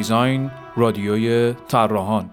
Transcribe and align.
جاپیزاین 0.00 0.50
رادیوی 0.76 1.54
طراحان. 1.68 2.29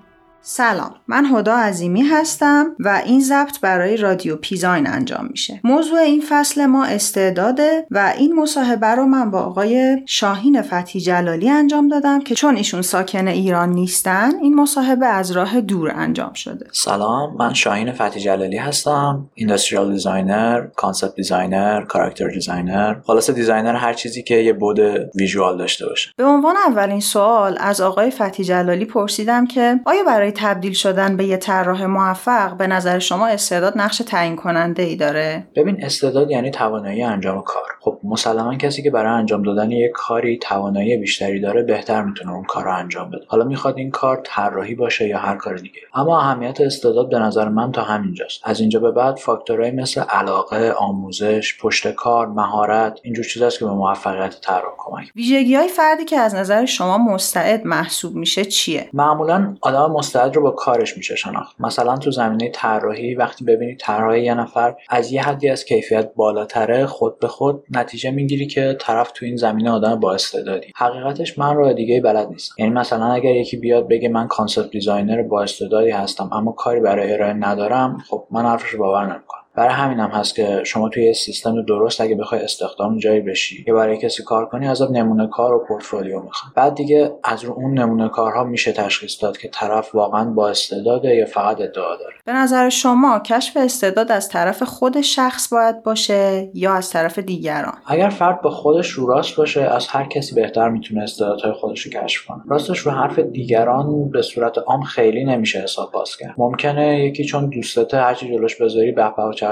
سلام 0.49 0.95
من 1.07 1.25
هدا 1.25 1.55
عظیمی 1.57 2.01
هستم 2.01 2.65
و 2.79 3.01
این 3.05 3.21
ضبط 3.21 3.59
برای 3.61 3.97
رادیو 3.97 4.35
پیزاین 4.35 4.87
انجام 4.87 5.27
میشه. 5.29 5.61
موضوع 5.63 5.99
این 5.99 6.23
فصل 6.29 6.65
ما 6.65 6.85
استعداده 6.85 7.87
و 7.91 8.13
این 8.17 8.35
مصاحبه 8.35 8.87
رو 8.87 9.05
من 9.05 9.31
با 9.31 9.39
آقای 9.39 9.97
شاهین 10.05 10.61
فتی 10.61 10.99
جلالی 10.99 11.49
انجام 11.49 11.87
دادم 11.87 12.19
که 12.19 12.35
چون 12.35 12.55
ایشون 12.55 12.81
ساکن 12.81 13.27
ایران 13.27 13.69
نیستن 13.69 14.35
این 14.41 14.55
مصاحبه 14.55 15.05
از 15.05 15.31
راه 15.31 15.61
دور 15.61 15.91
انجام 15.95 16.33
شده. 16.33 16.67
سلام 16.71 17.35
من 17.39 17.53
شاهین 17.53 17.91
فتی 17.91 18.19
جلالی 18.19 18.57
هستم 18.57 19.29
industrial 19.33 19.91
designer 19.91 20.67
concept 20.75 21.15
designer 21.15 21.85
character 21.85 22.29
designer 22.29 22.95
خلاصه 23.07 23.33
designer 23.33 23.75
هر 23.75 23.93
چیزی 23.93 24.23
که 24.23 24.35
یه 24.35 24.53
بود 24.53 24.79
ویژوال 25.15 25.57
داشته 25.57 25.85
باشه. 25.85 26.09
به 26.17 26.25
عنوان 26.25 26.55
اولین 26.67 26.99
سوال 26.99 27.57
از 27.59 27.81
آقای 27.81 28.11
فتی 28.11 28.43
جلالی 28.43 28.85
پرسیدم 28.85 29.47
که 29.47 29.79
آیا 29.85 30.03
برای 30.03 30.31
تبدیل 30.37 30.73
شدن 30.73 31.17
به 31.17 31.25
یه 31.25 31.37
طراح 31.37 31.85
موفق 31.85 32.57
به 32.57 32.67
نظر 32.67 32.99
شما 32.99 33.27
استعداد 33.27 33.73
نقش 33.77 33.97
تعیین 33.97 34.35
کننده 34.35 34.83
ای 34.83 34.95
داره؟ 34.95 35.47
ببین 35.55 35.85
استعداد 35.85 36.31
یعنی 36.31 36.51
توانایی 36.51 37.03
انجام 37.03 37.41
کار. 37.41 37.76
خب 37.87 37.99
مسلما 38.03 38.55
کسی 38.55 38.83
که 38.83 38.91
برای 38.91 39.11
انجام 39.11 39.43
دادن 39.43 39.71
یک 39.71 39.91
کاری 39.91 40.37
توانایی 40.37 40.97
بیشتری 40.97 41.39
داره 41.39 41.63
بهتر 41.63 42.03
می‌تونه 42.03 42.31
اون 42.31 42.43
کار 42.43 42.63
رو 42.63 42.75
انجام 42.75 43.09
بده. 43.09 43.25
حالا 43.27 43.43
می‌خواد 43.43 43.77
این 43.77 43.91
کار 43.91 44.21
طراحی 44.25 44.75
باشه 44.75 45.07
یا 45.07 45.17
هر 45.19 45.35
کار 45.35 45.55
دیگه. 45.55 45.79
اما 45.93 46.19
اهمیت 46.19 46.61
استعداد 46.61 47.09
به 47.09 47.19
نظر 47.19 47.49
من 47.49 47.71
تا 47.71 47.81
همینجاست. 47.81 48.41
از 48.43 48.59
اینجا 48.59 48.79
به 48.79 48.91
بعد 48.91 49.15
فاکتورهایی 49.15 49.71
مثل 49.71 50.01
علاقه 50.01 50.71
آموزش 50.71 51.57
پشت 51.61 51.91
کار 51.91 52.27
مهارت 52.27 52.99
اینجور 53.03 53.25
چیزاست 53.25 53.59
که 53.59 53.65
به 53.65 53.71
موفقیت 53.71 54.41
طراح 54.41 54.73
کمک 54.77 55.11
ویژگی 55.15 55.55
های 55.55 55.67
فردی 55.67 56.05
که 56.05 56.17
از 56.17 56.35
نظر 56.35 56.65
شما 56.65 56.97
مستعد 56.97 57.65
محسوب 57.65 58.15
میشه 58.15 58.45
چیه؟ 58.45 58.89
معمولا 58.93 59.55
آدم 59.61 59.91
مستعد 59.91 60.35
رو 60.35 60.41
با 60.41 60.51
کارش 60.51 60.97
میشه 60.97 61.15
شناخت. 61.15 61.55
مثلا 61.61 61.97
تو 61.97 62.11
زمینه 62.11 62.51
طراحی 62.53 63.15
وقتی 63.15 63.45
ببینی 63.45 63.75
طراح 63.75 64.19
یه 64.19 64.33
نفر 64.33 64.75
از 64.89 65.11
یه 65.11 65.23
حدی 65.23 65.49
از 65.49 65.65
کیفیت 65.65 66.13
بالاتره 66.15 66.85
خود 66.85 67.19
به 67.19 67.27
خود 67.27 67.63
نتیجه 67.77 68.11
می‌گیری 68.11 68.47
که 68.47 68.77
طرف 68.79 69.11
تو 69.11 69.25
این 69.25 69.35
زمینه 69.35 69.71
آدم 69.71 69.99
با 69.99 70.13
استعدادی. 70.13 70.67
حقیقتش 70.75 71.39
من 71.39 71.55
رو 71.55 71.73
دیگه 71.73 72.01
بلد 72.01 72.27
نیستم. 72.29 72.55
یعنی 72.59 72.71
مثلا 72.71 73.05
اگر 73.05 73.35
یکی 73.35 73.57
بیاد 73.57 73.87
بگه 73.87 74.09
من 74.09 74.27
concept 74.27 74.69
designer 74.69 75.21
با 75.21 75.43
استعدادی 75.43 75.91
هستم 75.91 76.29
اما 76.33 76.51
کاری 76.51 76.79
برای 76.79 77.13
ارائه 77.13 77.33
ندارم 77.33 77.97
خب 78.09 78.27
من 78.31 78.45
حرفش 78.45 78.75
باور 78.75 79.05
نمی‌کنم. 79.05 79.36
برای 79.57 79.73
همین 79.73 79.99
هم 79.99 80.09
هست 80.09 80.35
که 80.35 80.61
شما 80.63 80.89
توی 80.89 81.13
سیستم 81.13 81.61
درست 81.61 82.01
اگه 82.01 82.15
بخوای 82.15 82.41
استخدام 82.41 82.97
جایی 82.97 83.21
بشی 83.21 83.63
یا 83.67 83.73
برای 83.75 83.97
کسی 83.97 84.23
کار 84.23 84.45
کنی 84.45 84.67
ازت 84.67 84.91
نمونه 84.91 85.27
کار 85.27 85.53
و 85.53 85.65
پورتفولیو 85.67 86.21
می‌خوان. 86.21 86.51
بعد 86.55 86.75
دیگه 86.75 87.11
از 87.23 87.43
رو 87.43 87.53
اون 87.53 87.79
نمونه 87.79 88.09
کارها 88.09 88.43
میشه 88.43 88.71
تشخیص 88.71 89.23
داد 89.23 89.37
که 89.37 89.49
طرف 89.53 89.95
واقعا 89.95 90.25
با 90.25 90.49
استعداده 90.49 91.15
یا 91.15 91.25
فقط 91.25 91.61
ادعا 91.61 91.95
داره. 91.95 92.13
به 92.25 92.33
نظر 92.33 92.69
شما 92.69 93.19
کشف 93.19 93.57
استعداد 93.57 94.11
از 94.11 94.29
طرف 94.29 94.63
خود 94.63 95.01
شخص 95.01 95.53
باید 95.53 95.83
باشه 95.83 96.49
یا 96.53 96.73
از 96.73 96.89
طرف 96.89 97.19
دیگران؟ 97.19 97.77
اگر 97.87 98.09
فرد 98.09 98.41
با 98.41 98.49
خودش 98.49 98.89
رو 98.89 99.07
راست 99.07 99.35
باشه 99.35 99.61
از 99.61 99.87
هر 99.87 100.05
کسی 100.05 100.35
بهتر 100.35 100.69
می‌تونه 100.69 101.03
استعدادهای 101.03 101.51
خودش 101.51 101.81
رو 101.81 101.91
کشف 101.91 102.25
کنه. 102.25 102.41
راستش 102.49 102.79
رو 102.79 102.91
حرف 102.91 103.19
دیگران 103.19 104.09
به 104.09 104.21
صورت 104.21 104.57
عام 104.57 104.81
خیلی 104.81 105.25
نمیشه 105.25 105.59
حساب 105.59 105.91
باز 105.91 106.17
کرد. 106.17 106.33
ممکنه 106.37 107.05
یکی 107.05 107.25
چون 107.25 107.49
دوستته 107.49 107.97
هرچی 107.97 108.27
جلوش 108.27 108.61
بذاری 108.61 108.91
به 108.91 109.03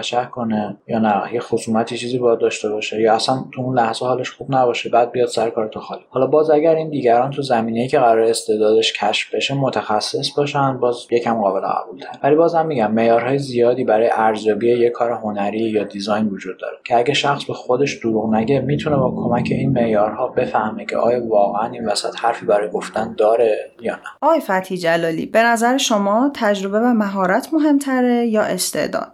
چهچه 0.02 0.30
کنه 0.32 0.78
یا 0.88 1.00
نه 1.00 1.34
یه 1.34 1.40
خصومتی 1.40 1.98
چیزی 1.98 2.18
باید 2.18 2.40
داشته 2.40 2.70
باشه 2.70 3.02
یا 3.02 3.16
اصلا 3.16 3.36
تو 3.54 3.62
اون 3.62 3.80
لحظه 3.80 4.06
حالش 4.06 4.32
خوب 4.32 4.56
نباشه 4.56 4.90
بعد 4.90 5.12
بیاد 5.12 5.28
سر 5.28 5.50
کار 5.50 5.68
تو 5.68 5.80
خالی. 5.80 6.02
حالا 6.10 6.28
باز 6.28 6.50
اگر 6.50 6.76
این 6.76 6.90
دیگران 6.90 7.32
تو 7.32 7.42
زمینه‌ای 7.42 7.88
که 7.88 8.00
قرار 8.00 8.20
استعدادش 8.20 8.94
کشف 8.94 9.36
بشه 9.36 9.54
متخصص 9.54 10.32
باشن 10.38 10.78
باز 10.78 11.08
یکم 11.12 11.42
قابل 11.42 11.60
قبول 11.60 12.00
تر 12.00 12.20
ولی 12.24 12.36
بازم 12.36 12.66
میگم 12.66 12.92
معیارهای 12.92 13.38
زیادی 13.38 13.84
برای 13.84 14.10
ارزیابی 14.12 14.80
یه 14.80 14.90
کار 14.90 15.12
هنری 15.12 15.60
یا 15.60 15.84
دیزاین 15.84 16.28
وجود 16.28 16.60
داره 16.60 16.78
که 16.84 16.98
اگه 16.98 17.14
شخص 17.14 17.46
به 17.46 17.54
خودش 17.54 17.98
دروغ 17.98 18.34
نگه 18.34 18.60
می‌تونه 18.60 18.96
با 18.96 19.14
کمک 19.16 19.48
این 19.52 19.72
معیارها 19.72 20.28
بفهمه 20.28 20.86
که 20.86 20.98
آیا 20.98 21.28
واقعا 21.28 21.72
این 21.72 21.86
وسط 21.86 22.16
حرفی 22.16 22.46
برای 22.46 22.70
گفتن 22.70 23.16
داره 23.18 23.58
یا 23.82 23.94
نه. 23.94 24.02
آقای 24.22 24.40
فتحی 24.40 24.78
جلالی 24.78 25.26
به 25.26 25.44
نظر 25.44 25.78
شما 25.78 26.32
تجربه 26.34 26.80
و 26.80 26.94
مهارت 26.94 27.54
مهمتره 27.54 28.26
یا 28.28 28.42
استعداد؟ 28.42 29.14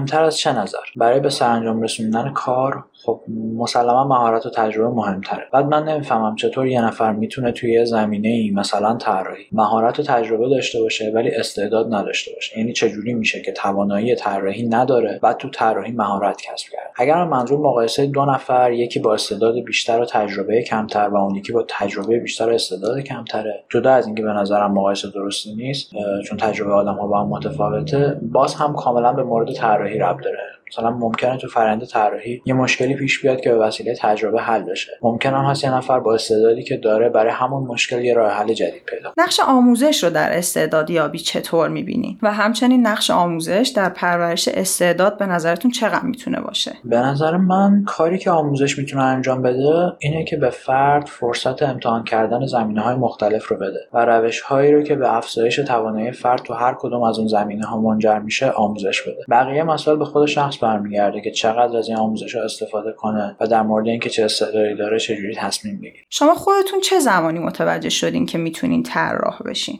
مهمتر 0.00 0.24
از 0.24 0.38
چه 0.38 0.52
نظر؟ 0.52 0.78
برای 0.96 1.20
به 1.20 1.30
سرانجام 1.30 1.82
رسوندن 1.82 2.32
کار 2.32 2.84
خب 3.04 3.20
مسلما 3.56 4.04
مهارت 4.04 4.46
و 4.46 4.50
تجربه 4.50 4.94
مهمتره. 4.94 5.42
بعد 5.52 5.64
من 5.64 5.88
نمی‌فهمم 5.88 6.36
چطور 6.36 6.66
یه 6.66 6.84
نفر 6.84 7.12
می‌تونه 7.12 7.52
توی 7.52 7.72
یه 7.72 7.84
زمینه 7.84 8.28
ای 8.28 8.50
مثلا 8.50 8.96
طراحی 8.96 9.44
مهارت 9.52 10.00
و 10.00 10.02
تجربه 10.02 10.48
داشته 10.48 10.80
باشه 10.80 11.12
ولی 11.14 11.30
استعداد 11.30 11.94
نداشته 11.94 12.32
باشه. 12.34 12.58
یعنی 12.58 12.72
چجوری 12.72 13.14
میشه 13.14 13.42
که 13.42 13.52
توانایی 13.52 14.14
طراحی 14.14 14.68
نداره 14.68 15.18
بعد 15.22 15.36
تو 15.36 15.50
طراحی 15.50 15.92
مهارت 15.92 16.42
کسب 16.42 16.66
کرد 16.72 16.90
اگر 16.96 17.24
منظور 17.24 17.58
مقایسه 17.58 18.06
دو 18.06 18.24
نفر 18.24 18.72
یکی 18.72 19.00
با 19.00 19.14
استعداد 19.14 19.54
بیشتر 19.54 20.00
و 20.00 20.04
تجربه 20.04 20.62
کمتر 20.62 21.08
و 21.08 21.16
اون 21.16 21.34
یکی 21.34 21.52
با 21.52 21.64
تجربه 21.68 22.18
بیشتر 22.18 22.50
و 22.50 22.54
استعداد 22.54 23.00
کمتره. 23.00 23.64
جدا 23.68 23.90
از 23.90 24.06
اینکه 24.06 24.22
به 24.22 24.32
نظرم 24.32 24.72
مقایسه 24.72 25.08
درستی 25.14 25.54
نیست 25.54 25.90
چون 26.26 26.38
تجربه 26.38 26.72
آدم 26.72 26.94
ها 26.94 27.06
با 27.06 27.20
هم 27.20 27.28
متفاوته 27.28 28.20
باز 28.22 28.54
هم 28.54 28.74
کاملا 28.74 29.12
به 29.12 29.22
مورد 29.22 29.52
طراحی 29.52 29.98
ربط 29.98 30.24
داره. 30.24 30.38
مثلا 30.72 30.90
ممکنه 30.90 31.36
تو 31.36 31.48
فرنده 31.48 31.86
طراحی 31.86 32.42
یه 32.46 32.54
مشکلی 32.54 32.94
پیش 32.94 33.22
بیاد 33.22 33.40
که 33.40 33.50
به 33.50 33.56
وسیله 33.56 33.94
تجربه 34.00 34.40
حل 34.42 34.62
بشه. 34.62 34.92
ممکن 35.02 35.30
هم 35.30 35.44
هست 35.44 35.64
یه 35.64 35.74
نفر 35.74 36.00
با 36.00 36.14
استعدادی 36.14 36.62
که 36.62 36.76
داره 36.76 37.08
برای 37.08 37.32
همون 37.32 37.66
مشکل 37.66 38.04
یه 38.04 38.14
راه 38.14 38.32
حل 38.32 38.52
جدید 38.52 38.82
پیدا 38.86 39.12
نقش 39.18 39.40
آموزش 39.40 40.04
رو 40.04 40.10
در 40.10 40.38
استعدادیابی 40.38 41.18
چطور 41.18 41.68
می‌بینین 41.68 42.18
و 42.22 42.32
همچنین 42.32 42.86
نقش 42.86 43.10
آموزش 43.10 43.72
در 43.76 43.88
پرورش 43.88 44.48
استعداد 44.48 45.18
به 45.18 45.26
نظرتون 45.26 45.70
چقدر 45.70 46.04
می‌تونه 46.04 46.40
باشه؟ 46.40 46.72
به 46.84 46.96
نظر 46.96 47.36
من 47.36 47.84
کاری 47.86 48.18
که 48.18 48.30
آموزش 48.30 48.78
می‌تونه 48.78 49.02
انجام 49.02 49.42
بده 49.42 49.92
اینه 49.98 50.24
که 50.24 50.36
به 50.36 50.50
فرد 50.50 51.06
فرصت 51.06 51.62
امتحان 51.62 52.04
کردن 52.04 52.46
زمینه 52.46 52.80
های 52.80 52.94
مختلف 52.94 53.48
رو 53.48 53.56
بده 53.56 53.80
و 53.92 54.04
روش 54.04 54.40
هایی 54.40 54.72
رو 54.72 54.82
که 54.82 54.94
به 54.94 55.16
افزایش 55.16 55.56
توانایی 55.56 56.12
فرد 56.12 56.42
تو 56.42 56.54
هر 56.54 56.76
کدوم 56.78 57.02
از 57.02 57.18
اون 57.18 57.28
زمینه 57.28 57.66
ها 57.66 57.80
منجر 57.80 58.18
میشه 58.18 58.50
آموزش 58.50 59.02
بده. 59.02 59.24
بقیه 59.30 59.62
مسائل 59.62 59.98
به 59.98 60.04
خود 60.04 60.26
شخص 60.26 60.59
برمیگرده 60.60 61.20
که 61.20 61.30
چقدر 61.30 61.76
از 61.76 61.88
این 61.88 61.96
آموزش 61.96 62.34
ها 62.34 62.42
استفاده 62.42 62.92
کنه 62.92 63.36
و 63.40 63.46
در 63.46 63.62
مورد 63.62 63.88
اینکه 63.88 64.10
چه 64.10 64.24
استعدادی 64.24 64.74
داره 64.74 64.98
چجوری 64.98 65.34
تصمیم 65.34 65.76
بگیره. 65.76 66.04
شما 66.10 66.34
خودتون 66.34 66.80
چه 66.80 66.98
زمانی 66.98 67.38
متوجه 67.38 67.88
شدین 67.88 68.26
که 68.26 68.38
می‌تونین 68.38 68.82
طراح 68.82 69.42
بشین؟ 69.46 69.78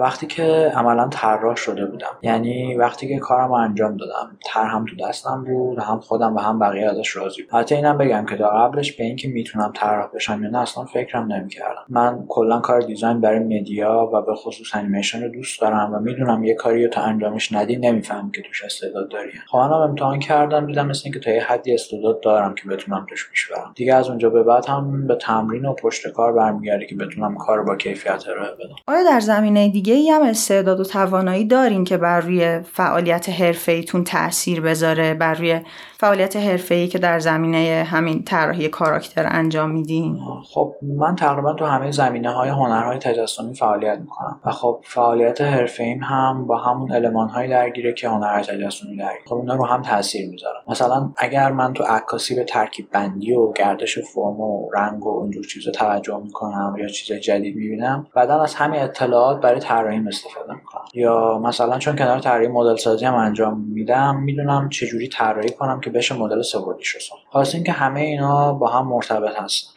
وقتی 0.00 0.26
که 0.26 0.72
عملا 0.74 1.08
طراح 1.08 1.56
شده 1.56 1.86
بودم. 1.86 2.18
یعنی 2.22 2.74
وقتی 2.74 3.08
که 3.08 3.18
کارم 3.18 3.48
رو 3.48 3.54
انجام 3.54 3.96
دادم. 3.96 4.38
هم 4.54 4.84
تو 4.84 5.08
دستم 5.08 5.44
بود 5.44 5.78
هم 5.78 6.00
خودم 6.00 6.36
و 6.36 6.38
هم 6.38 6.58
بقیه 6.58 6.90
ازش 6.90 7.16
راضی 7.16 7.42
بود. 7.42 7.54
حتی 7.54 7.74
اینم 7.74 7.98
بگم 7.98 8.26
که 8.26 8.36
تا 8.36 8.48
قبلش 8.48 8.92
به 8.92 9.04
اینکه 9.04 9.28
می‌تونم 9.28 9.72
طراح 9.74 10.10
بشم 10.14 10.42
یا 10.42 10.50
نه 10.50 10.58
اصلا 10.58 10.84
فکرم 10.84 11.32
نمی‌کردم. 11.32 11.84
من 11.88 12.24
کلا 12.28 12.58
کار 12.58 12.80
دیزاین 12.80 13.20
برای 13.20 13.38
مدیا 13.38 14.10
و 14.12 14.22
به 14.22 14.34
خصوص 14.34 14.74
انیمیشن 14.74 15.22
رو 15.22 15.28
دوست 15.28 15.60
دارم 15.60 15.94
و 15.94 15.98
می‌دونم 15.98 16.44
یه 16.44 16.54
کاری 16.54 16.84
رو 16.84 16.90
تا 16.90 17.00
انجامش 17.00 17.52
ندی 17.52 17.76
نمیفهم 17.76 18.30
که 18.30 18.42
توش 18.42 18.64
استعداد 18.64 19.08
داری. 19.10 19.30
خواهم 19.46 19.72
امتحان 19.72 20.15
کردم 20.18 20.66
دیدم 20.66 20.86
مثل 20.86 21.00
اینکه 21.04 21.20
تا 21.20 21.30
یه 21.30 21.42
حدی 21.42 21.74
استعداد 21.74 22.20
دارم 22.20 22.54
که 22.54 22.68
بتونم 22.68 23.06
توش 23.08 23.30
پیش 23.30 23.48
برم. 23.48 23.72
دیگه 23.74 23.94
از 23.94 24.08
اونجا 24.08 24.30
به 24.30 24.42
بعد 24.42 24.66
هم 24.66 25.06
به 25.06 25.14
تمرین 25.14 25.64
و 25.64 25.74
پشت 25.74 26.08
کار 26.08 26.32
برمیگرده 26.32 26.86
که 26.86 26.96
بتونم 26.96 27.36
کار 27.36 27.62
با 27.62 27.76
کیفیت 27.76 28.24
ارائه 28.28 28.54
بدم. 28.54 28.74
آیا 28.86 29.04
در 29.10 29.20
زمینه 29.20 29.68
دیگه 29.68 29.94
ای 29.94 30.10
هم 30.10 30.22
استعداد 30.22 30.80
و 30.80 30.84
توانایی 30.84 31.44
دارین 31.44 31.84
که 31.84 31.96
بر 31.96 32.20
روی 32.20 32.60
فعالیت 32.60 33.28
حرفه‌ایتون 33.28 34.04
تاثیر 34.04 34.60
بذاره 34.60 35.14
بر 35.14 35.34
روی 35.34 35.60
فعالیت 35.98 36.36
حرفه‌ای 36.36 36.88
که 36.88 36.98
در 36.98 37.18
زمینه 37.18 37.86
همین 37.90 38.22
طراحی 38.22 38.68
کاراکتر 38.68 39.26
انجام 39.30 39.70
میدین؟ 39.70 40.18
خب 40.54 40.74
من 40.82 41.16
تقریبا 41.16 41.54
تو 41.54 41.64
همه 41.64 41.90
زمینه 41.90 42.30
های 42.30 42.48
هنرهای 42.48 42.98
تجسمی 42.98 43.54
فعالیت 43.54 43.98
می‌کنم 43.98 44.40
و 44.44 44.50
خب 44.50 44.80
فعالیت 44.84 45.40
حرفه‌ایم 45.40 46.00
هم 46.02 46.46
با 46.46 46.56
همون 46.56 46.92
المان‌های 46.92 47.48
درگیره 47.48 47.92
که 47.92 48.08
هنرهای 48.08 48.42
تجسمی 48.42 48.96
درگیره. 48.96 49.24
خب 49.26 49.34
اونا 49.34 49.54
رو 49.54 49.64
هم 49.64 49.82
تاثیر 50.06 50.30
می‌ذارن 50.30 50.60
مثلا 50.68 51.12
اگر 51.16 51.52
من 51.52 51.72
تو 51.72 51.84
عکاسی 51.84 52.34
به 52.34 52.44
ترکیب 52.44 52.90
بندی 52.90 53.32
و 53.32 53.52
گردش 53.52 53.98
فرم 53.98 54.40
و 54.40 54.70
رنگ 54.74 55.06
و 55.06 55.08
اونجور 55.08 55.44
چیزا 55.44 55.70
توجه 55.70 56.20
می‌کنم 56.24 56.76
یا 56.78 56.88
چیز 56.88 57.16
جدید 57.16 57.56
می‌بینم 57.56 58.06
بعدا 58.14 58.42
از 58.42 58.54
همین 58.54 58.80
اطلاعات 58.80 59.40
برای 59.40 59.60
طراحی 59.60 60.08
استفاده 60.08 60.54
می‌کنم. 60.54 60.84
یا 60.94 61.38
مثلا 61.38 61.78
چون 61.78 61.96
کنار 61.96 62.18
طراحی 62.18 62.48
مدل 62.48 62.76
سازی 62.76 63.04
هم 63.04 63.14
انجام 63.14 63.60
میدم 63.60 64.16
می‌دونم 64.16 64.68
چجوری 64.68 65.08
طراحی 65.08 65.50
کنم 65.50 65.80
که 65.80 65.90
بشه 65.90 66.14
مدل 66.14 66.42
سه‌بعدیش 66.42 66.88
رو 66.88 67.00
ساخت 67.00 67.54
اینکه 67.54 67.72
همه 67.72 68.00
اینا 68.00 68.52
با 68.52 68.66
هم 68.68 68.88
مرتبط 68.88 69.36
هستن. 69.36 69.70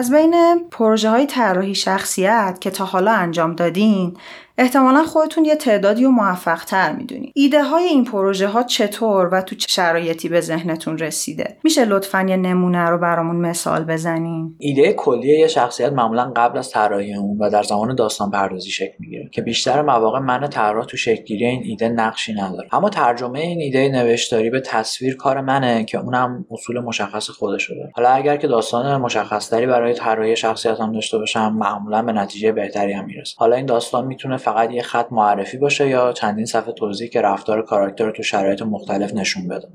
از 0.00 0.12
بین 0.12 0.64
پروژه 0.70 1.10
های 1.10 1.26
طراحی 1.26 1.74
شخصیت 1.74 2.58
که 2.60 2.70
تا 2.70 2.84
حالا 2.84 3.12
انجام 3.12 3.54
دادین 3.54 4.16
احتمالا 4.58 5.04
خودتون 5.04 5.44
یه 5.44 5.56
تعدادی 5.56 6.04
و 6.04 6.10
موفق 6.10 6.64
تر 6.64 6.92
می‌دونید 6.92 7.32
ایده 7.34 7.64
های 7.64 7.84
این 7.84 8.04
پروژه 8.04 8.46
ها 8.46 8.62
چطور 8.62 9.28
و 9.32 9.42
تو 9.42 9.56
چه 9.56 9.66
شرایطی 9.68 10.28
به 10.28 10.40
ذهنتون 10.40 10.98
رسیده؟ 10.98 11.56
میشه 11.64 11.84
لطفا 11.84 12.26
یه 12.28 12.36
نمونه 12.36 12.84
رو 12.84 12.98
برامون 12.98 13.36
مثال 13.36 13.84
بزنین؟ 13.84 14.56
ایده 14.58 14.92
کلی 14.92 15.38
یه 15.38 15.48
شخصیت 15.48 15.92
معمولا 15.92 16.32
قبل 16.36 16.58
از 16.58 16.70
طراحی 16.70 17.14
اون 17.14 17.38
و 17.38 17.50
در 17.50 17.62
زمان 17.62 17.94
داستان 17.94 18.30
پردازی 18.30 18.70
شکل 18.70 18.94
می‌گیره 18.98 19.28
که 19.32 19.42
بیشتر 19.42 19.82
مواقع 19.82 20.18
من 20.18 20.48
طراح 20.48 20.86
تو 20.86 20.96
شکلگیری 20.96 21.46
این 21.46 21.62
ایده 21.64 21.88
نقشی 21.88 22.32
نداره. 22.32 22.68
اما 22.72 22.90
ترجمه 22.90 23.40
این 23.40 23.60
ایده 23.60 23.88
نوشتاری 23.88 24.50
به 24.50 24.60
تصویر 24.60 25.16
کار 25.16 25.40
منه 25.40 25.84
که 25.84 25.98
اونم 25.98 26.46
اصول 26.50 26.80
مشخص 26.80 27.30
خودش 27.30 27.70
داره. 27.70 27.90
حالا 27.94 28.08
اگر 28.08 28.36
که 28.36 28.46
داستان 28.46 28.96
مشخصتری 28.96 29.66
برای 29.66 29.94
طراحی 29.94 30.36
شخصیت 30.36 30.80
هم 30.80 30.92
داشته 30.92 31.18
باشم 31.18 31.56
معمولا 31.58 32.02
به 32.02 32.12
نتیجه 32.12 32.52
بهتری 32.52 32.92
هم 32.92 33.04
می‌رسه. 33.04 33.34
حالا 33.38 33.56
این 33.56 33.66
داستان 33.66 34.06
می‌تونه 34.06 34.36
فقط 34.40 34.70
یه 34.72 34.82
خط 34.82 35.06
معرفی 35.10 35.58
باشه 35.58 35.88
یا 35.88 36.12
چندین 36.12 36.44
صفحه 36.46 36.72
توضیح 36.72 37.08
که 37.08 37.20
رفتار 37.20 37.62
کاراکتر 37.62 38.04
رو 38.04 38.12
تو 38.12 38.22
شرایط 38.22 38.62
مختلف 38.62 39.14
نشون 39.14 39.48
بده. 39.48 39.68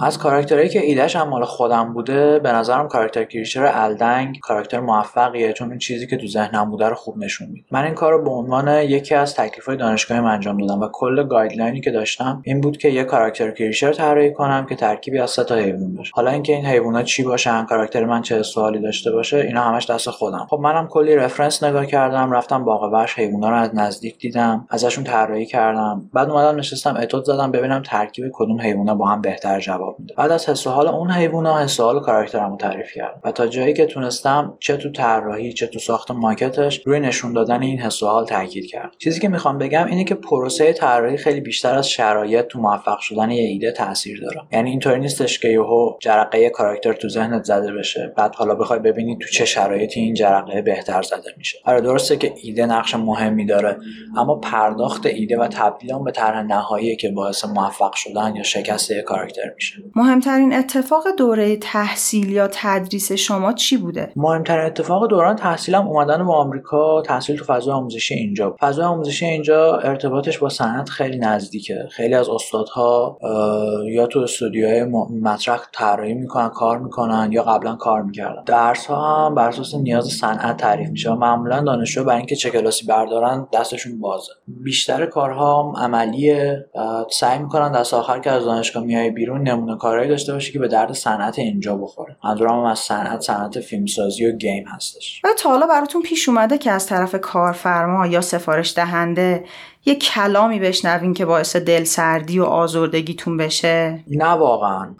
از 0.00 0.18
کاراکترهایی 0.18 0.68
که 0.68 0.80
ایدهش 0.80 1.16
هم 1.16 1.28
مال 1.28 1.44
خودم 1.44 1.92
بوده 1.92 2.38
به 2.38 2.52
نظرم 2.52 2.88
کاراکتر 2.88 3.24
creature 3.24 3.70
الدنگ 3.74 4.38
کاراکتر 4.38 4.80
موفقیه 4.80 5.52
چون 5.52 5.70
این 5.70 5.78
چیزی 5.78 6.06
که 6.06 6.16
تو 6.16 6.26
ذهنم 6.26 6.70
بوده 6.70 6.88
رو 6.88 6.94
خوب 6.94 7.18
نشون 7.18 7.48
میده. 7.48 7.66
من 7.70 7.84
این 7.84 7.94
کار 7.94 8.12
رو 8.12 8.24
به 8.24 8.30
عنوان 8.30 8.68
یکی 8.68 9.14
از 9.14 9.34
تکلیف‌های 9.34 9.76
دانشگاهی 9.76 10.20
انجام 10.20 10.58
دادم 10.58 10.80
و 10.80 10.88
کل 10.92 11.22
guideline 11.22 11.74
ی 11.74 11.80
که 11.80 11.90
داشتم 11.90 12.42
این 12.44 12.60
بود 12.60 12.76
که 12.76 12.88
یه 12.88 13.04
کاراکتر 13.04 13.50
creature 13.50 13.92
طراحی 13.92 14.32
کنم 14.32 14.66
که 14.66 14.74
ترکیبی 14.74 15.18
از 15.18 15.30
سه 15.30 15.44
تا 15.44 15.54
حیوان 15.54 15.94
باشه. 15.94 16.12
حالا 16.14 16.30
اینکه 16.30 16.52
این 16.52 16.66
حیونا 16.66 17.02
چی 17.02 17.22
باشن 17.22 17.64
کاراکتر 17.64 18.04
من 18.04 18.22
چه 18.22 18.42
سوالی 18.42 18.78
داشته 18.78 19.12
باشه 19.12 19.36
اینا 19.36 19.62
همش 19.62 19.90
دست 19.90 20.10
خودم. 20.10 20.46
خب 20.50 20.58
منم 20.60 20.88
کلی 20.88 21.16
رفرنس 21.16 21.62
نگاه 21.62 21.86
کردم 21.86 22.32
رفتم 22.32 22.64
باغ 22.64 22.82
وحش 22.92 23.18
حیونا 23.18 23.50
رو 23.50 23.56
از 23.56 23.70
نزدیک 23.74 24.18
دیدم 24.18 24.66
ازشون 24.70 25.04
طراحی 25.04 25.46
کردم. 25.46 26.10
بعد 26.12 26.30
اومدم 26.30 26.58
نشستم 26.58 26.96
اتود 27.02 27.24
زدم 27.24 27.50
ببینم 27.50 27.82
ترکیب 27.82 28.24
کدوم 28.32 28.60
حیونا 28.60 28.94
با 28.94 29.06
هم 29.06 29.20
بهتر 29.20 29.60
جواب 29.60 29.85
میده 29.98 30.14
بعد 30.14 30.30
از 30.30 30.48
حس 30.48 30.66
حال 30.66 30.88
اون 30.88 31.10
حیونا 31.10 31.58
حس 31.58 31.80
حال 31.80 32.00
کاراکترمو 32.00 32.56
تعریف 32.56 32.92
کردم. 32.94 33.20
و 33.24 33.32
تا 33.32 33.46
جایی 33.46 33.74
که 33.74 33.86
تونستم 33.86 34.56
چه 34.60 34.76
تو 34.76 34.92
طراحی 34.92 35.52
چه 35.52 35.66
تو 35.66 35.78
ساخت 35.78 36.10
ماکتش 36.10 36.82
روی 36.86 37.00
نشون 37.00 37.32
دادن 37.32 37.62
این 37.62 37.78
حس 37.78 38.02
حال 38.02 38.26
تاکید 38.26 38.66
کردم. 38.66 38.90
چیزی 38.98 39.20
که 39.20 39.28
می‌خوام 39.28 39.58
بگم 39.58 39.86
اینه 39.86 40.04
که 40.04 40.14
پروسه 40.14 40.72
طراحی 40.72 41.16
خیلی 41.16 41.40
بیشتر 41.40 41.74
از 41.74 41.90
شرایط 41.90 42.46
تو 42.46 42.60
موفق 42.60 42.98
شدن 42.98 43.30
یه 43.30 43.42
ایده 43.42 43.72
تاثیر 43.72 44.20
داره. 44.20 44.40
یعنی 44.52 44.70
اینطوری 44.70 45.00
نیستش 45.00 45.38
که 45.38 45.48
یهو 45.48 45.92
جرقه 46.00 46.50
کاراکتر 46.50 46.92
تو 46.92 47.08
ذهنت 47.08 47.44
زده 47.44 47.72
بشه 47.72 48.12
بعد 48.16 48.34
حالا 48.34 48.54
بخوای 48.54 48.78
ببینی 48.78 49.18
تو 49.18 49.28
چه 49.28 49.44
شرایطی 49.44 50.00
این 50.00 50.14
جرقه 50.14 50.62
بهتر 50.62 51.02
زده 51.02 51.34
میشه. 51.36 51.58
آره 51.64 51.80
درسته 51.80 52.16
که 52.16 52.32
ایده 52.42 52.66
نقش 52.66 52.94
مهمی 52.94 53.46
داره 53.46 53.76
اما 54.16 54.34
پرداخت 54.34 55.06
ایده 55.06 55.38
و 55.38 55.48
تبدیل 55.48 55.98
به 56.04 56.10
طرح 56.10 56.42
نهایی 56.42 56.96
که 56.96 57.10
باعث 57.10 57.44
موفق 57.44 57.94
شدن 57.94 58.36
یا 58.36 58.42
شکست 58.42 58.92
کاراکتر 58.92 59.52
میشه. 59.54 59.75
مهمترین 59.94 60.54
اتفاق 60.54 61.04
دوره 61.18 61.56
تحصیل 61.56 62.30
یا 62.30 62.48
تدریس 62.52 63.12
شما 63.12 63.52
چی 63.52 63.76
بوده؟ 63.76 64.12
مهمترین 64.16 64.66
اتفاق 64.66 65.08
دوران 65.08 65.36
تحصیلم 65.36 65.86
اومدن 65.86 66.26
به 66.26 66.32
آمریکا 66.32 67.02
تحصیل 67.02 67.36
تو 67.36 67.44
فضای 67.44 67.74
آموزشی 67.74 68.14
اینجا. 68.14 68.56
فضای 68.60 68.84
آموزشی 68.84 69.26
اینجا 69.26 69.76
ارتباطش 69.76 70.38
با 70.38 70.48
صنعت 70.48 70.88
خیلی 70.88 71.18
نزدیکه. 71.18 71.88
خیلی 71.90 72.14
از 72.14 72.28
استادها 72.28 73.18
یا 73.88 74.06
تو 74.06 74.20
استودیوهای 74.20 74.84
مطرح 75.22 75.60
طراحی 75.72 76.14
می‌کنن 76.14 76.48
کار 76.48 76.78
می‌کنن 76.78 77.28
یا 77.32 77.42
قبلا 77.42 77.76
کار 77.76 78.02
می‌کردن. 78.02 78.42
درس 78.46 78.86
ها 78.86 79.26
هم 79.26 79.34
بر 79.34 79.48
اساس 79.48 79.74
نیاز 79.74 80.06
صنعت 80.06 80.56
تعریف 80.56 80.90
میشه 80.90 81.14
معمولا 81.14 81.60
دانشجو 81.60 82.04
برای 82.04 82.16
اینکه 82.16 82.36
چه 82.36 82.50
کلاسی 82.50 82.86
بردارن 82.86 83.46
دستشون 83.52 84.00
بازه. 84.00 84.32
بیشتر 84.46 85.06
کارها 85.06 85.72
عملیه 85.76 86.66
سعی 87.10 87.38
می‌کنن 87.38 87.72
دست 87.72 87.94
آخر 87.94 88.18
که 88.18 88.30
از 88.30 88.44
دانشگاه 88.44 88.84
میای 88.84 89.10
بیرون 89.10 89.48
نمونه 89.66 89.78
کارهایی 89.78 90.08
داشته 90.08 90.32
باشه 90.32 90.52
که 90.52 90.58
به 90.58 90.68
درد 90.68 90.92
صنعت 90.92 91.38
اینجا 91.38 91.76
بخوره. 91.76 92.16
منظورم 92.24 92.64
از 92.64 92.78
صنعت 92.78 93.20
صنعت 93.20 93.60
فیلمسازی 93.60 94.26
و 94.26 94.36
گیم 94.36 94.64
هستش. 94.68 95.20
و 95.24 95.28
تا 95.38 95.50
حالا 95.50 95.66
براتون 95.66 96.02
پیش 96.02 96.28
اومده 96.28 96.58
که 96.58 96.70
از 96.70 96.86
طرف 96.86 97.14
کارفرما 97.14 98.06
یا 98.06 98.20
سفارش 98.20 98.76
دهنده 98.76 99.44
یه 99.88 99.94
کلامی 99.94 100.60
بشنوین 100.60 101.14
که 101.14 101.24
باعث 101.24 101.56
دلسردی 101.56 102.38
و 102.38 102.44
آزردگیتون 102.44 103.36
بشه؟ 103.36 104.04
نه 104.08 104.28
واقعا. 104.28 104.94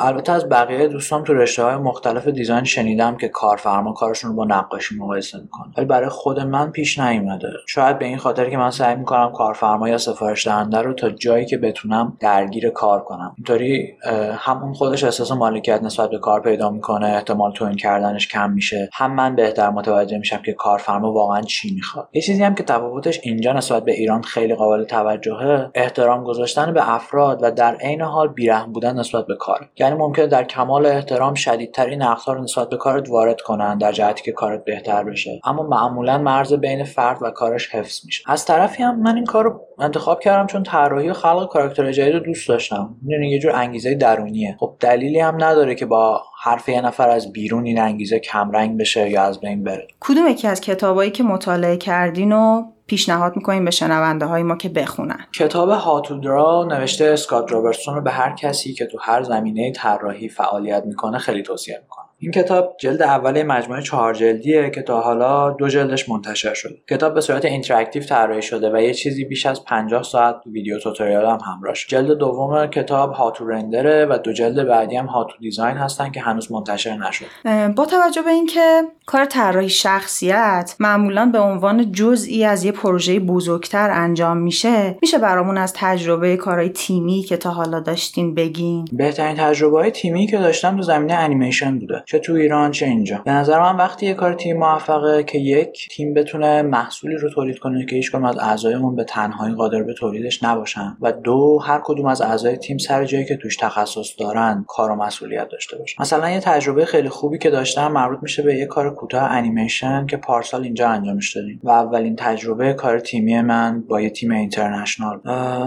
البته 0.00 0.32
از 0.32 0.48
بقیه 0.48 0.88
دوستان 0.88 1.24
تو 1.24 1.34
رشته 1.34 1.62
های 1.62 1.76
مختلف 1.76 2.28
دیزاین 2.28 2.64
شنیدم 2.64 3.16
که 3.16 3.28
کارفرما 3.28 3.92
کارشون 3.92 4.30
رو 4.30 4.36
با 4.36 4.44
نقاشی 4.44 4.98
مقایسه 4.98 5.38
می‌کنه 5.40 5.72
ولی 5.76 5.86
برای 5.86 6.08
خود 6.08 6.40
من 6.40 6.70
پیش 6.70 6.98
نیومده. 6.98 7.48
شاید 7.68 7.98
به 7.98 8.04
این 8.04 8.18
خاطر 8.18 8.50
که 8.50 8.56
من 8.56 8.70
سعی 8.70 8.96
می‌کنم 8.96 9.32
کارفرما 9.32 9.88
یا 9.88 9.98
سفارش 9.98 10.46
دهنده 10.46 10.78
رو 10.78 10.92
تا 10.92 11.10
جایی 11.10 11.46
که 11.46 11.58
بتونم 11.58 12.16
درگیر 12.20 12.70
کار 12.70 13.04
کنم. 13.04 13.34
اینطوری 13.36 13.96
همون 14.32 14.72
خودش 14.72 15.04
احساس 15.04 15.32
مالکیت 15.32 15.82
نسبت 15.82 16.10
به 16.10 16.18
کار 16.18 16.42
پیدا 16.42 16.70
می‌کنه. 16.70 17.06
احتمال 17.06 17.52
توین 17.52 17.76
کردنش 17.76 18.28
کم 18.28 18.50
میشه. 18.50 18.90
هم 18.92 19.14
من 19.14 19.36
بهتر 19.36 19.70
متوجه 19.70 20.18
میشم 20.18 20.42
که 20.44 20.52
کارفرما 20.52 21.12
واقعا 21.12 21.42
چی 21.42 21.74
می‌خواد. 21.74 22.08
یه 22.12 22.22
چیزی 22.22 22.42
هم 22.42 22.54
که 22.54 22.62
تفاوتش 22.62 23.20
اینجا 23.22 23.52
نسبت 23.52 23.84
به 23.84 23.92
ایران 23.92 24.22
خیلی 24.32 24.54
قابل 24.54 24.84
توجهه 24.84 25.70
احترام 25.74 26.24
گذاشتن 26.24 26.72
به 26.72 26.94
افراد 26.94 27.38
و 27.42 27.50
در 27.50 27.74
عین 27.74 28.02
حال 28.02 28.28
بیرحم 28.28 28.72
بودن 28.72 28.98
نسبت 28.98 29.26
به 29.26 29.36
کار. 29.36 29.68
یعنی 29.78 29.94
ممکنه 29.94 30.26
در 30.26 30.44
کمال 30.44 30.86
احترام 30.86 31.34
شدیدترین 31.34 32.02
نقدها 32.02 32.32
رو 32.32 32.42
نسبت 32.42 32.68
به 32.68 32.76
کارت 32.76 33.10
وارد 33.10 33.40
کنن 33.40 33.78
در 33.78 33.92
جهتی 33.92 34.22
که 34.22 34.32
کارت 34.32 34.64
بهتر 34.64 35.04
بشه. 35.04 35.40
اما 35.44 35.62
معمولا 35.62 36.18
مرز 36.18 36.52
بین 36.52 36.84
فرد 36.84 37.18
و 37.22 37.30
کارش 37.30 37.74
حفظ 37.74 38.00
میشه. 38.06 38.24
از 38.26 38.46
طرفی 38.46 38.82
هم 38.82 39.00
من 39.00 39.16
این 39.16 39.24
کار 39.24 39.44
رو 39.44 39.60
انتخاب 39.78 40.20
کردم 40.20 40.46
چون 40.46 40.62
طراحی 40.62 41.08
و 41.08 41.12
خلق 41.12 41.48
کاراکتر 41.48 41.92
جدید 41.92 42.14
رو 42.14 42.20
دوست 42.20 42.48
داشتم. 42.48 42.96
می‌دونی 43.02 43.30
یه 43.30 43.38
جور 43.38 43.52
انگیزه 43.52 43.94
درونیه. 43.94 44.56
خب 44.60 44.74
دلیلی 44.80 45.20
هم 45.20 45.44
نداره 45.44 45.74
که 45.74 45.86
با 45.86 46.22
حرف 46.42 46.68
یه 46.68 46.80
نفر 46.80 47.08
از 47.08 47.32
بیرون 47.32 47.64
این 47.64 47.80
انگیزه 47.80 48.18
کمرنگ 48.18 48.78
بشه 48.78 49.10
یا 49.10 49.22
از 49.22 49.40
بین 49.40 49.64
بره. 49.64 49.86
کدوم 50.00 50.28
یکی 50.28 50.48
از 50.48 50.60
کتابایی 50.60 51.10
که 51.10 51.22
مطالعه 51.22 51.76
کردین 51.76 52.32
و 52.32 52.62
پیشنهاد 52.92 53.36
می‌کنیم 53.36 53.64
به 53.64 53.70
شنونده 53.70 54.26
های 54.26 54.42
ما 54.42 54.56
که 54.56 54.68
بخونن. 54.68 55.26
کتاب 55.32 55.68
How 55.70 56.01
to 56.01 56.22
Draw 56.22 56.64
نوشته 56.70 57.04
اسکات 57.04 57.52
رابرتسون 57.52 57.94
رو 57.94 58.00
به 58.00 58.10
هر 58.10 58.34
کسی 58.34 58.74
که 58.74 58.86
تو 58.86 58.98
هر 59.00 59.22
زمینه 59.22 59.72
طراحی 59.72 60.28
فعالیت 60.28 60.82
می‌کنه 60.86 61.18
خیلی 61.18 61.42
توصیه 61.42 61.78
می‌کنم. 61.82 62.01
این 62.22 62.32
کتاب 62.32 62.76
جلد 62.80 63.02
اول 63.02 63.42
مجموعه 63.42 63.82
چهار 63.82 64.14
جلدیه 64.14 64.70
که 64.70 64.82
تا 64.82 65.00
حالا 65.00 65.50
دو 65.50 65.68
جلدش 65.68 66.08
منتشر 66.08 66.54
شده. 66.54 66.74
کتاب 66.90 67.14
به 67.14 67.20
صورت 67.20 67.44
interactive 67.44 68.02
طراحی 68.02 68.42
شده 68.42 68.72
و 68.72 68.82
یه 68.82 68.94
چیزی 68.94 69.24
بیش 69.24 69.46
از 69.46 69.64
50 69.64 70.02
ساعت 70.02 70.36
video 70.46 70.78
tutorial 70.78 71.24
هم 71.24 71.38
همراه 71.46 71.74
شده 71.74 72.02
جلد 72.02 72.18
دوم 72.18 72.66
کتاب 72.66 73.12
How 73.12 73.32
to 73.32 73.46
Render 73.46 73.97
ه 73.97 74.06
و 74.06 74.18
دو 74.18 74.32
جلد 74.32 74.68
بعدی 74.68 74.96
هم 74.96 75.06
How 75.06 75.22
to 75.22 75.32
Design 75.40 75.76
هستن 75.76 76.10
که 76.10 76.20
هنوز 76.20 76.52
منتشر 76.52 76.96
نشد 76.96 77.26
با 77.74 77.86
توجه 77.86 78.22
به 78.22 78.30
اینکه 78.30 78.82
کار 79.06 79.24
طراحی 79.24 79.68
شخصیت 79.68 80.76
معمولا 80.80 81.30
به 81.32 81.38
عنوان 81.38 81.92
جزئی 81.92 82.44
از 82.44 82.64
یه 82.64 82.72
پروژه 82.72 83.20
بزرگتر 83.20 83.90
انجام 83.90 84.36
میشه 84.36 84.98
میشه 85.02 85.18
برامون 85.18 85.58
از 85.58 85.72
تجربه 85.76 86.36
کارهای 86.36 86.68
تیمی 86.68 87.22
که 87.22 87.36
تا 87.36 87.50
حالا 87.50 87.80
داشتین 87.80 88.34
بگین. 88.34 88.84
بهترین 88.92 89.36
تجربه 89.36 89.78
های 89.78 89.90
تیمی 89.90 90.26
که 90.26 90.38
داشتم 90.38 90.76
تو 90.76 90.82
زمینه 90.82 91.14
انیمیشن 91.14 91.78
بوده. 91.78 92.04
چه 92.12 92.18
تو 92.18 92.32
ایران 92.32 92.70
چه 92.70 92.86
اینجا. 92.86 93.22
به 93.24 93.32
نظر 93.32 93.60
من 93.60 93.76
وقتی 93.76 94.06
یه 94.06 94.14
کار 94.14 94.34
تیم 94.34 94.56
موفقه 94.56 95.22
که 95.22 95.38
یک 95.38 95.88
تیم 95.90 96.14
بتونه 96.14 96.62
محصولی 96.62 97.16
رو 97.16 97.30
تولید 97.30 97.58
کنه 97.58 97.86
که 97.86 97.96
هیچ 97.96 98.14
از 98.14 98.38
اعضایمون 98.38 98.96
به 98.96 99.04
تنهایی 99.04 99.54
قادر 99.54 99.82
به 99.82 99.94
تولیدش 99.94 100.42
نباشن. 100.42 100.96
و 101.00 101.12
دو 101.12 101.58
هر 101.58 101.80
کدوم 101.84 102.06
از 102.06 102.22
اعضای 102.22 102.56
تیم 102.56 102.78
سر 102.78 103.04
جایی 103.04 103.24
که 103.24 103.36
توش 103.36 103.56
تخصص 103.56 104.20
دارن 104.20 104.64
کار 104.68 104.90
و 104.90 104.94
مسئولیت 104.94 105.48
داشته 105.48 105.78
باشن. 105.78 106.02
مثلا 106.02 106.30
یه 106.30 106.40
تجربه 106.40 106.84
خیلی 106.84 107.08
خوبی 107.08 107.38
که 107.38 107.50
داشتم 107.50 107.92
مربوط 107.92 108.18
میشه 108.22 108.42
به 108.42 108.56
یه 108.56 108.66
کار 108.66 108.94
کوتاه 108.94 109.22
انیمیشن 109.22 110.06
که 110.06 110.16
پارسال 110.16 110.62
اینجا 110.62 110.88
انجامش 110.88 111.36
دادیم. 111.36 111.60
و 111.62 111.70
اولین 111.70 112.16
تجربه 112.16 112.72
کار 112.72 112.98
تیمی 112.98 113.40
من 113.40 113.80
با 113.88 114.00
یه 114.00 114.10
تیم 114.10 114.30
اینترنشنال. 114.30 115.20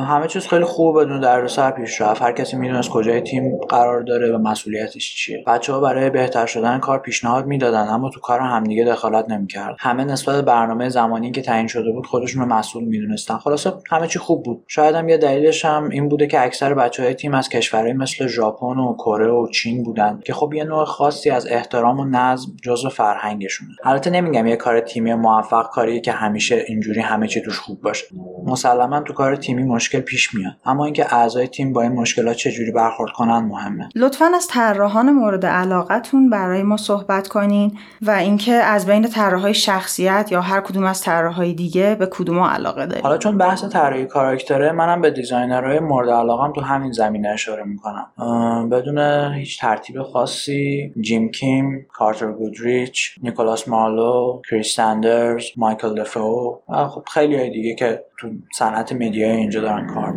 همه 0.07 0.27
چیز 0.27 0.47
خیلی 0.47 0.63
خوب 0.63 1.01
بدون 1.01 1.19
دردسر 1.19 1.71
پیش 1.71 2.01
رفت. 2.01 2.21
هر 2.21 2.31
کسی 2.31 2.57
می‌دونست 2.57 2.89
کجای 2.89 3.21
تیم 3.21 3.57
قرار 3.69 4.01
داره 4.01 4.35
و 4.35 4.37
مسئولیتش 4.37 5.15
چیه. 5.15 5.43
بچه 5.47 5.73
ها 5.73 5.79
برای 5.79 6.09
بهتر 6.09 6.34
شدن 6.45 6.79
کار 6.79 6.99
پیشنهاد 6.99 7.45
می‌دادن 7.45 7.87
اما 7.87 8.09
تو 8.09 8.19
کار 8.19 8.39
همدیگه 8.39 8.83
دخالت 8.85 9.29
نمی‌کرد. 9.29 9.75
همه 9.79 10.03
نسبت 10.03 10.45
برنامه 10.45 10.89
زمانی 10.89 11.31
که 11.31 11.41
تعیین 11.41 11.67
شده 11.67 11.91
بود 11.91 12.05
خودشون 12.05 12.41
رو 12.41 12.47
مسئول 12.47 12.83
می‌دونستن. 12.83 13.37
خلاصه 13.37 13.73
همه 13.89 14.07
چی 14.07 14.19
خوب 14.19 14.43
بود. 14.43 14.63
شاید 14.67 14.95
هم 14.95 15.09
یه 15.09 15.17
دلیلش 15.17 15.65
هم 15.65 15.89
این 15.89 16.09
بوده 16.09 16.27
که 16.27 16.43
اکثر 16.43 16.73
بچه 16.73 17.03
های 17.03 17.13
تیم 17.13 17.33
از 17.33 17.49
کشورهای 17.49 17.93
مثل 17.93 18.27
ژاپن 18.27 18.65
و 18.65 18.93
کره 18.93 19.31
و 19.31 19.47
چین 19.47 19.83
بودن 19.83 20.19
که 20.25 20.33
خب 20.33 20.53
یه 20.53 20.63
نوع 20.63 20.85
خاصی 20.85 21.29
از 21.29 21.47
احترام 21.47 21.99
و 21.99 22.05
نظم 22.05 22.51
جزو 22.63 22.89
فرهنگشونه. 22.89 23.71
البته 23.83 24.09
نمیگم 24.09 24.47
یه 24.47 24.55
کار 24.55 24.79
تیمی 24.79 25.13
موفق 25.13 25.69
کاری 25.69 26.01
که 26.01 26.11
همیشه 26.11 26.63
اینجوری 26.67 26.99
همه 26.99 27.27
چی 27.27 27.41
توش 27.41 27.59
خوب 27.59 27.81
باشه. 27.81 28.05
مسلما 28.45 28.99
تو 28.99 29.13
کار 29.13 29.35
تیمی 29.35 29.63
مشکل 29.63 29.99
پیش 29.99 30.33
میاد. 30.33 30.53
اما 30.65 30.85
اینکه 30.85 31.13
اعضای 31.15 31.47
تیم 31.47 31.73
با 31.73 31.81
این 31.81 31.91
مشکلات 31.91 32.35
چجوری 32.35 32.71
برخورد 32.71 33.11
کنن 33.11 33.37
مهمه. 33.37 33.89
لطفا 33.95 34.31
از 34.35 34.47
طراحان 34.47 35.11
مورد 35.11 35.45
علاقتون 35.45 36.14
تجربهتون 36.15 36.29
برای 36.29 36.63
ما 36.63 36.77
صحبت 36.77 37.27
کنین 37.27 37.77
و 38.01 38.11
اینکه 38.11 38.53
از 38.53 38.85
بین 38.85 39.07
طراحهای 39.07 39.53
شخصیت 39.53 40.27
یا 40.31 40.41
هر 40.41 40.61
کدوم 40.61 40.83
از 40.83 41.01
طراحهای 41.01 41.53
دیگه 41.53 41.95
به 41.95 42.07
کدوم 42.11 42.39
علاقه 42.39 42.85
دارید 42.85 43.03
حالا 43.03 43.17
چون 43.17 43.37
بحث 43.37 43.63
طراحی 43.63 44.05
کاراکتره 44.05 44.71
منم 44.71 45.01
به 45.01 45.11
designer 45.11 45.66
های 45.66 45.79
مورد 45.79 46.09
علاقم 46.09 46.53
تو 46.53 46.61
همین 46.61 46.91
زمینه 46.91 47.29
اشاره 47.29 47.63
می‌کنم. 47.63 48.69
بدون 48.69 48.99
هیچ 49.33 49.61
ترتیب 49.61 50.03
خاصی 50.03 50.93
جیم 51.01 51.31
کیم 51.31 51.85
کارتر 51.93 52.31
گودریچ 52.31 53.15
نیکولاس 53.23 53.67
مارلو 53.67 54.41
کریس 54.49 54.75
ساندرز 54.75 55.45
مایکل 55.57 55.95
دفو 55.95 56.59
و 56.69 56.87
خب 56.87 57.03
خیلی 57.13 57.35
های 57.35 57.49
دیگه 57.49 57.75
که 57.75 58.03
تو 58.19 58.27
صنعت 58.57 58.93
media 58.93 59.25
ی 59.25 59.31
اینجا 59.31 59.61
دارن 59.61 59.87
کار 59.87 60.13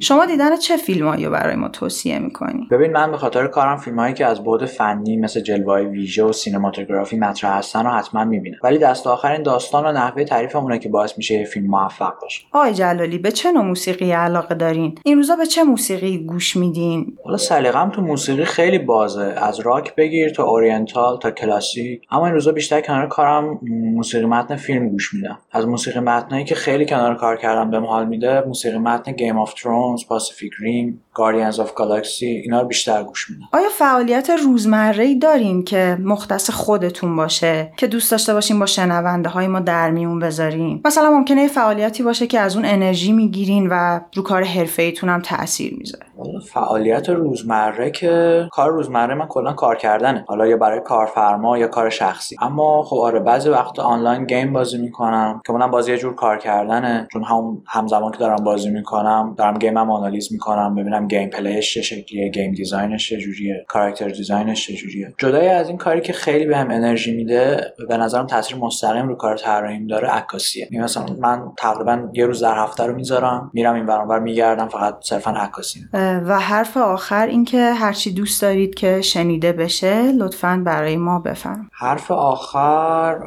شما 0.00 0.26
دیدن 0.26 0.56
چه 0.56 0.76
فیلمایی 0.76 1.24
رو 1.24 1.30
برای 1.30 1.56
ما 1.56 1.68
توصیه 1.68 2.18
می‌کنی؟ 2.18 2.68
ببین 2.70 2.92
من 2.92 3.10
به 3.10 3.16
خاطر 3.16 3.46
کارم 3.46 3.76
فیلمایی 3.76 4.14
که 4.14 4.26
از 4.26 4.44
بعد 4.44 4.64
فنی 4.64 5.16
مثل 5.16 5.40
جلوه 5.40 5.80
ویژه 5.80 6.24
و 6.24 6.32
سینماتوگرافی 6.32 7.18
مطرح 7.18 7.58
هستن 7.58 7.84
رو 7.84 7.90
حتما 7.90 8.24
می‌بینم. 8.24 8.56
ولی 8.62 8.78
دست 8.78 9.06
آخر 9.06 9.30
این 9.30 9.42
داستان 9.42 9.86
و 9.86 9.92
نحوه 9.92 10.24
تعریف 10.24 10.56
اونه 10.56 10.78
که 10.78 10.88
باعث 10.88 11.12
میشه 11.16 11.34
یه 11.34 11.44
فیلم 11.44 11.66
موفق 11.66 12.12
باشه. 12.22 12.42
آقای 12.52 12.74
جلالی 12.74 13.18
به 13.18 13.30
چه 13.30 13.52
نوع 13.52 13.64
موسیقی 13.64 14.12
علاقه 14.12 14.54
دارین؟ 14.54 14.94
این 15.04 15.16
روزا 15.16 15.36
به 15.36 15.46
چه 15.46 15.64
موسیقی 15.64 16.18
گوش 16.18 16.56
میدین؟ 16.56 17.16
حالا 17.24 17.36
سلیقم 17.36 17.90
تو 17.90 18.02
موسیقی 18.02 18.44
خیلی 18.44 18.78
بازه. 18.78 19.34
از 19.36 19.60
راک 19.60 19.94
بگیر 19.94 20.30
تا 20.30 20.44
oriental 20.44 21.18
تا 21.18 21.30
کلاسیک. 21.30 22.02
اما 22.10 22.26
این 22.26 22.34
روزا 22.34 22.52
بیشتر 22.52 22.80
کنار 22.80 23.08
کارم 23.08 23.58
موسیقی 23.94 24.26
متن 24.26 24.56
فیلم 24.56 24.88
گوش 24.88 25.14
میدم. 25.14 25.38
از 25.52 25.66
موسیقی 25.66 26.00
متنایی 26.00 26.44
که 26.44 26.54
خیلی 26.54 26.86
کنار 26.86 27.14
کار 27.14 27.36
کردم 27.36 27.70
بهم 27.70 27.84
حال 27.84 28.06
میده 28.06 28.40
موسیقی 28.46 28.78
متن 28.78 29.12
Game 29.12 29.38
of 29.38 29.54
Thrones, 29.88 30.04
Pacific 30.04 30.58
Rim, 30.58 31.02
Guardians 31.18 31.60
of 31.60 31.74
Galaxy 31.74 32.26
اینا 32.26 32.60
رو 32.60 32.66
بیشتر 32.68 33.02
گوش 33.02 33.30
میدم. 33.30 33.42
آیا 33.52 33.68
فعالیت 33.78 34.30
روزمره 34.44 35.04
ای 35.04 35.18
دارین 35.18 35.64
که 35.64 35.98
مختص 36.04 36.50
خودتون 36.50 37.16
باشه 37.16 37.72
که 37.76 37.86
دوست 37.86 38.10
داشته 38.10 38.34
باشین 38.34 38.58
با 38.58 38.66
شنونده 38.66 39.28
های 39.28 39.46
ما 39.46 39.60
در 39.60 39.90
میون 39.90 40.18
بذارین؟ 40.18 40.82
مثلا 40.84 41.10
ممکنه 41.10 41.48
فعالیتی 41.48 42.02
باشه 42.02 42.26
که 42.26 42.40
از 42.40 42.56
اون 42.56 42.64
انرژی 42.64 43.12
می‌گیرین 43.12 43.68
و 43.70 44.00
رو 44.14 44.22
کار 44.22 44.42
حرفه 44.42 44.82
ایتون 44.82 45.08
هم 45.10 45.20
تاثیر 45.20 45.74
می‌ذاره. 45.78 46.06
فعالیت 46.52 47.08
روزمره 47.08 47.90
که 47.90 48.44
کار 48.52 48.70
روزمره 48.70 49.14
من 49.14 49.26
کلا 49.26 49.52
کار 49.52 49.76
کردنه. 49.76 50.24
حالا 50.28 50.46
یا 50.46 50.56
برای 50.56 50.80
کارفرما 50.80 51.58
یا 51.58 51.68
کار 51.68 51.90
شخصی. 51.90 52.36
اما 52.40 52.82
خب 52.82 52.96
آره 52.96 53.20
بعضی 53.20 53.48
وقت 53.48 53.78
online 53.78 54.24
game 54.24 54.52
بازی 54.52 54.78
می‌کنم 54.78 55.40
که 55.46 55.52
اونم 55.52 55.70
باز 55.70 55.83
یه 55.83 55.96
جور 55.96 56.14
کار 56.14 56.38
کردنه. 56.38 57.08
چون 57.12 57.24
هم 57.24 57.62
همزمان 57.66 58.12
که 58.12 58.18
دارم 58.18 58.44
بازی 58.44 58.70
می‌کنم 58.70 59.34
دارم 59.38 59.58
game 59.58 59.84
م 59.84 59.90
آنالیز 59.90 60.32
می‌کنم 60.32 60.74
ببینم 60.74 61.07
gameplay 61.08 61.30
ش 61.30 61.74
چه 61.74 61.82
شکلیه 61.82 62.28
game 62.28 62.52
design 62.52 62.94
ش 62.94 63.08
چجوریه 63.08 63.64
کاراکتر 63.68 64.08
دیزاینش 64.08 64.66
چجوریه 64.66 65.14
جدای 65.18 65.48
از 65.48 65.68
این 65.68 65.76
کاری 65.76 66.00
که 66.00 66.12
خیلی 66.12 66.46
بهم 66.46 66.68
به 66.68 66.74
انرژی 66.74 67.16
میده 67.16 67.60
به 67.88 67.96
نظرم 67.96 68.26
تاثیر 68.26 68.56
مستقیم 68.56 69.08
رو 69.08 69.14
کار 69.14 69.36
طراحیم 69.36 69.86
داره 69.86 70.08
عکاسیه. 70.08 70.68
یعنی 70.70 70.84
مثلا 70.84 71.06
من 71.18 71.42
تقریبا 71.58 72.08
یه 72.12 72.26
روز 72.26 72.42
در 72.42 72.54
هفته 72.56 72.84
رو 72.84 72.94
می‌ذارم 72.94 73.50
میرم 73.54 73.74
این 73.74 73.86
برانور 73.86 74.20
میگردم 74.20 74.68
فقط 74.68 74.96
صرفا 75.00 75.30
عکاسی. 75.30 75.80
و 75.94 76.40
حرف 76.40 76.76
آخر 76.76 77.26
اینکه 77.26 77.58
هرچی 77.58 78.12
دوست 78.12 78.42
دارید 78.42 78.74
که 78.74 79.00
شنیده 79.00 79.52
بشه 79.52 80.12
لطفا 80.12 80.62
برای 80.66 80.96
ما 80.96 81.18
بفهم 81.18 81.70
حرف 81.72 82.10
آخر 82.10 83.18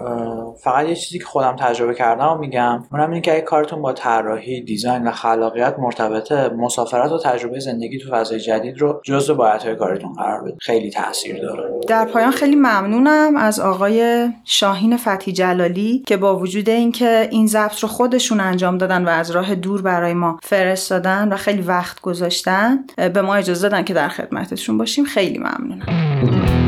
فقط 0.64 0.88
یه 0.88 0.96
چیزی 0.96 1.20
که 1.20 1.26
خودم 1.26 1.56
تجربه 1.56 1.94
کردم 1.94 2.28
و 2.28 2.38
میگم 2.38 2.84
اونم 2.92 3.10
اینه 3.10 3.22
که 3.22 3.34
اگه 3.34 3.42
کارتون 3.42 3.82
با 3.82 3.94
طراحی 3.94 4.62
دیزاین 4.62 5.08
و 5.08 5.12
خلاقیت 5.12 5.76
مرتبطه 5.80 6.50
مسافرت 6.50 7.12
و 7.12 7.20
تجربه 7.20 7.60
زندگی 7.60 7.71
تو 7.80 8.16
فضای 8.16 8.40
جدید 8.40 8.82
رو 8.82 9.02
جزو 9.04 9.36
های 9.44 9.76
کارتون 9.76 10.14
قرار 10.14 10.44
بده. 10.44 10.58
خیلی 10.60 10.90
تاثیر 10.90 11.42
داره. 11.42 11.80
در 11.88 12.06
پایان 12.06 12.32
خیلی 12.32 12.56
ممنونم 12.56 13.38
از 13.38 13.60
آقای 13.60 14.30
شاهین 14.46 14.98
فتی 14.98 15.32
جلالی 15.32 16.04
که 16.08 16.18
با 16.18 16.40
وجود 16.40 16.70
اینکه 16.70 17.28
این 17.32 17.48
ضبط 17.48 17.80
رو 17.80 17.88
خودشون 17.88 18.40
انجام 18.40 18.78
دادن 18.78 19.06
و 19.06 19.10
از 19.10 19.32
راه 19.32 19.56
دور 19.56 19.82
برای 19.82 20.14
ما 20.14 20.40
فرستادن 20.44 21.34
و 21.34 21.38
خیلی 21.38 21.62
وقت 21.62 22.02
گذاشتن 22.02 22.80
به 22.98 23.22
ما 23.22 23.36
اجازه 23.36 23.70
دادن 23.70 23.84
که 23.84 23.94
در 23.94 24.10
خدمتشون 24.10 24.78
باشیم. 24.78 25.06
خیلی 25.06 25.38
ممنونم. 25.38 26.61